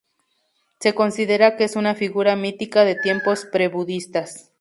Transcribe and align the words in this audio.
Se 0.79 0.95
considera 0.95 1.57
que 1.57 1.63
es 1.63 1.75
una 1.75 1.93
figura 1.93 2.35
mítica 2.35 2.85
de 2.85 2.95
tiempos 2.95 3.45
pre 3.45 3.67
budistas. 3.67 4.49